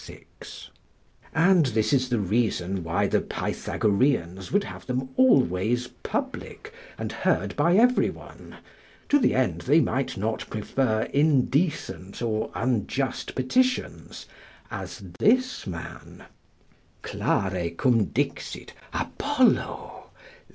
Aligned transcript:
6.] 0.03 0.71
and 1.31 1.65
this 1.67 1.93
is 1.93 2.09
the 2.09 2.17
reason 2.17 2.83
why 2.83 3.05
the 3.05 3.21
Pythagoreans 3.21 4.51
would 4.51 4.63
have 4.63 4.87
them 4.87 5.09
always 5.15 5.89
public 6.01 6.73
and 6.97 7.11
heard 7.11 7.55
by 7.55 7.75
every 7.75 8.09
one, 8.09 8.55
to 9.09 9.19
the 9.19 9.35
end 9.35 9.61
they 9.61 9.79
might 9.79 10.17
not 10.17 10.49
prefer 10.49 11.03
indecent 11.13 12.19
or 12.19 12.49
unjust 12.55 13.35
petitions 13.35 14.25
as 14.71 15.03
this 15.19 15.67
man: 15.67 16.23
"Clare 17.03 17.69
quum 17.69 18.05
dixit, 18.05 18.73
Apollo! 18.95 20.09